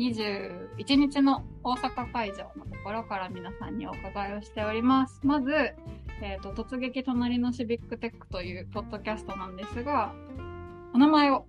[0.00, 5.20] 21日の大阪会場のところから皆さんにお伺いをしております。
[5.22, 5.52] まず、
[6.22, 10.14] えっ、と、突撃隣のシビックテックというポッドキャストなんですが、
[10.94, 11.44] お名前を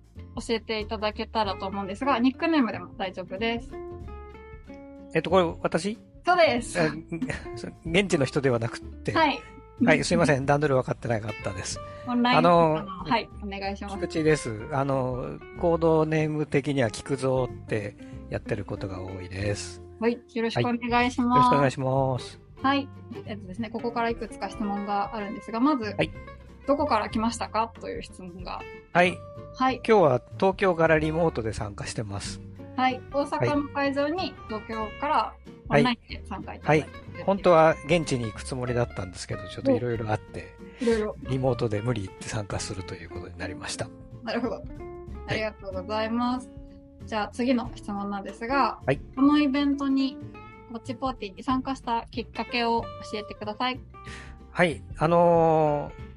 [0.46, 3.70] 教えていただけたらと思うんですが、ニックネームでも大丈夫です。
[5.14, 5.98] えっと、これ、私？
[6.24, 6.78] そうです。
[6.78, 6.90] え
[7.86, 9.12] 現地の人ではなくって。
[9.12, 9.42] はい。
[9.84, 10.26] はい、すいまん。
[10.26, 10.46] せん。
[10.46, 11.80] 段取り分かってなかったです。
[12.06, 14.04] オンラインあのはい、お願いします菊。
[14.04, 14.68] 池です。
[14.72, 17.96] あの、コードネーム的には菊蔵って
[18.32, 19.82] やってることが多いです。
[20.00, 21.38] はい、よろしくお願いしよます。
[21.38, 22.40] ろしくお願いします。
[22.62, 22.88] はい。
[23.26, 26.10] えっとですね、ここからいくつか質問があるんですが、まず、はい
[26.64, 27.72] どこから来ましたか？
[27.80, 28.60] という質問が。
[28.92, 29.18] はい、
[29.56, 29.80] はい。
[29.84, 32.40] 今日は東京からリモートで参加してます。
[32.76, 33.00] はい。
[33.12, 35.34] 大阪の会場に東京から
[35.68, 36.88] オンラインで参加いただいて、
[37.24, 41.16] 本当は現地に行くつもりだったんですけど、ちょっといろいろあって、いろいろ。
[41.24, 43.88] リモートで無理言って参加するということになりました。
[44.22, 44.62] なるほど。
[45.26, 46.48] ありがとうございます。
[47.06, 50.16] じゃあ次の質問なんですが、はいこのイベントに、
[50.70, 53.80] ウォッチポーティーに参加したきっかけを教えてください。
[54.50, 56.12] はい、あのー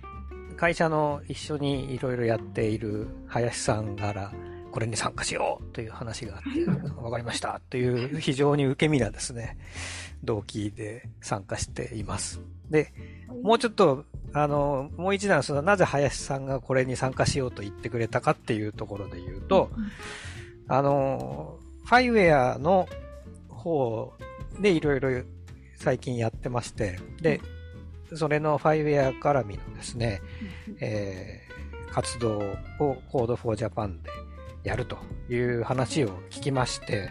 [0.56, 4.32] 会社の一緒にいろいろやっている林さんから、
[4.72, 6.66] これに参加しようという話があって、
[7.02, 9.58] わかりましたという非常に受け身なですね、
[10.24, 12.42] 動機で参加しています。
[12.70, 12.94] で、
[13.44, 19.70] もうちょっと、あの、もう一段、その、なぜ林さんがこれに参加しようと言ってくれたかっていうところで言うと、
[20.68, 22.88] あの、ファイウェアの
[23.50, 24.14] 方
[24.60, 25.10] でいろいろ
[25.76, 27.42] 最近やってまして、で、
[28.14, 30.22] それのファイウェア絡みのですね、
[30.80, 31.46] えー
[31.96, 32.40] 活動
[32.80, 34.10] を Code for Japan で
[34.66, 34.98] やると
[35.30, 37.10] いう話を聞きまして、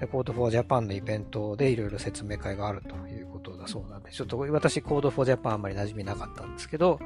[0.00, 6.98] で Code for Japan のイベントでいろいろ説明会があるということだそうなんで、ちょっと私 Code for Japan あんまり馴染みなかったんですけど、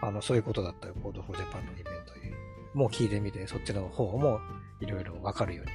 [0.00, 2.23] あの、そういうことだったよ、Code for Japan のイベントに。
[2.74, 4.40] もう聞いてみて、そっちの方も
[4.80, 5.72] いろいろわかるように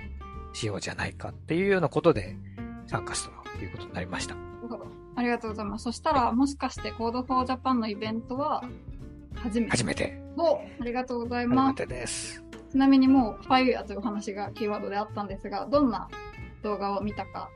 [0.53, 2.35] しようじゃないかっていうようなことで
[2.87, 4.35] 参加したということになりました。
[5.15, 5.83] ありがとうございます。
[5.83, 8.63] そしたら、もしかして Code for Japan のイベントは
[9.35, 10.21] 初めて初めて。
[10.37, 11.75] おありがとうございます。
[11.75, 12.43] てです。
[12.71, 16.07] ちなみにもう、ファイヤーというお話がキーワードであったんですが、どんな
[16.63, 17.49] 動画を見たか、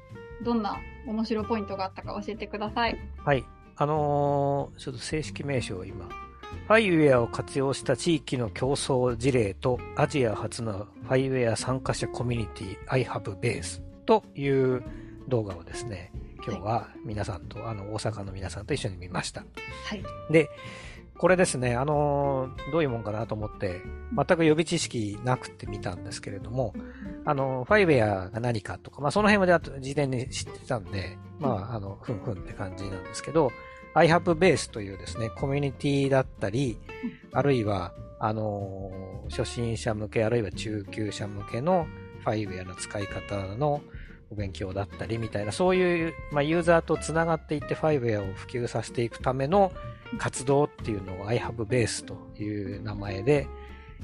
[0.44, 3.00] どんな面白ポイントがあったか教えてください。
[3.24, 3.46] はい。
[3.76, 6.10] あのーちょっと正式名称を今、
[6.68, 14.84] ファイウェアを活用した地域の競争事例とアジア初のファイウェア参加者コミュニティ I have base という
[15.28, 16.12] 動画をですね、
[16.46, 19.42] 今日は皆さんと、あの、大阪の皆さんと一緒に見ました。
[19.42, 20.04] はい。
[20.32, 20.50] で、
[21.18, 23.82] これですね、あのーどういうもんかなと思って、
[24.16, 26.74] 全く予備知識なくて見たんですけれども、
[27.26, 33.52] あの、ファイウェアが何かとか、まあその辺まで事前に知ってたんで、まああの、ふんふんって感じなんですけど、
[33.96, 36.78] iHaveBase というですね、コミュニティだったり、
[37.32, 38.90] あるいは、あの
[39.30, 41.88] 初心者向け、あるいは中級者向けの
[42.24, 43.82] ファイウェアの使い方の
[44.30, 49.72] お勉強だったりみたいな、そういう、まあ、ユーザーとつながっていってファイウェアを普及させていくための
[50.18, 53.48] 活動っていうのを iHaveBase という名前で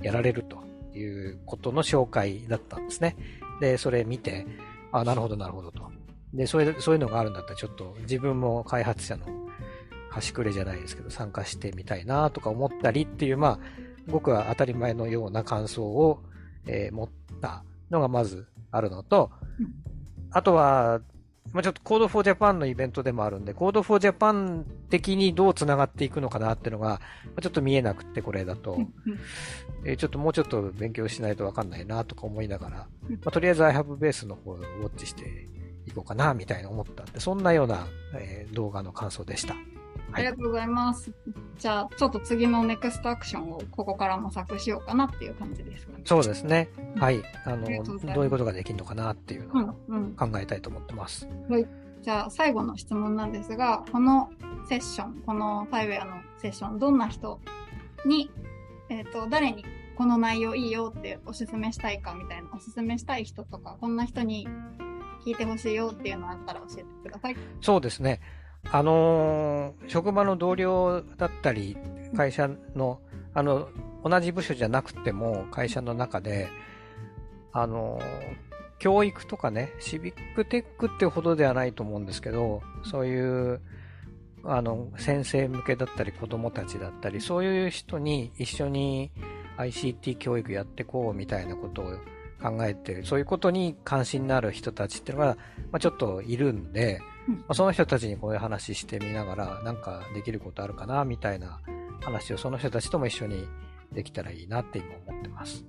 [0.02, 0.64] やられると
[0.98, 3.16] いうことの紹介だったんですね。
[3.60, 4.46] で、それ見て、
[4.92, 5.90] あ、なるほど、なるほどと。
[6.34, 9.49] で、そういう、そういうのがあるんだったらちょっと自分も開発者の
[10.10, 13.60] 端くれじゃないですけど参加してみたいなとか思ったりっていう、まあ、
[14.08, 16.22] 僕は当たり前のような感想を、
[16.68, 17.10] えー持っ
[17.42, 19.68] たのがまずあるのとうん、
[20.32, 21.02] あとは、
[21.54, 27.00] まあ、ちょっと Code for Japan のイベントでもあるんで、Code for Japan 的にどう繋がっていくのかなっていうのが、ま
[27.38, 28.78] あちょっと見えなくって、これだと。
[29.86, 32.88] えーちょっともうちょっと勉強しないとわかんないなとか思いながら、ま
[33.26, 35.48] あ、とりあえず iHaveBase の方をウォッチして
[35.88, 39.56] いこうかなみたいな思ったんで、そんなような、えー動画の感想でした。
[40.12, 41.12] ありがとうございます。
[41.58, 46.02] じゃあ、ちょっと次のネクストアクションをここから模索しようかなっていう感じですかね。
[46.06, 46.70] そうですね。
[46.98, 47.22] はい。
[47.46, 47.68] あの、
[48.14, 50.16] どういうことができるのかなっていううのをん、うん。
[50.16, 51.28] 考えたいと思ってます。
[52.02, 54.30] じゃあ、最後の質問なんですが、この
[54.68, 57.40] セッション、このファイウェアのセッション、どんな人
[58.06, 58.32] に、
[58.90, 59.66] えっ、と、誰に
[59.98, 64.48] この内容いいよっておすすめしたいかみたいな、おすすめしたい人とか、こんな人に
[65.26, 67.36] 聞いてほしいよっていうのあったら教えてください。
[67.60, 68.22] そうですね。
[68.72, 71.78] あのー職場の同僚だったり、
[72.16, 73.00] 会社の、
[73.34, 73.70] あの、
[74.04, 76.50] 同じ部署じゃなくても、会社の中で、
[77.52, 83.62] あのー教育とかね、シビックテックってほどではないと思うんですけど、そういう、
[84.46, 89.12] あの、先生向けだったり、子供たちだったり、そういう人に一緒に
[89.58, 91.86] ICT 教育やってこうみたいなことを
[92.42, 95.36] 考えて、そういうことに関心のある人たちっていうのが、
[95.72, 97.02] まあ、ちょっといるんで、
[97.38, 101.62] まあ、その人たちにこういう話してみながら、なんかできることあるかな、みたいな
[102.02, 103.48] 話をその人たちとも一緒に
[103.92, 105.66] できたらいいなって今思ってます。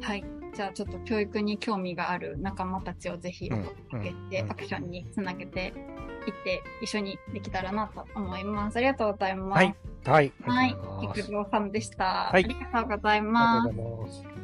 [0.00, 0.24] はい。
[0.54, 5.72] じゃあちょっと教育に興味がある仲間たちをぜひうん追っかけて、うんアクションにつなげていっ
[6.44, 8.76] て、一緒にできたらなと思います。
[8.76, 9.58] ありがとうございます。
[9.58, 9.74] はい。
[10.04, 10.32] はい。
[10.46, 10.76] はい
[11.50, 12.30] さんでした。
[12.32, 14.41] はいありがとうございあますりがとうございます。